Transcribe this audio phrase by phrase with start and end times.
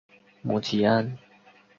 [0.41, 1.15] 母吉安。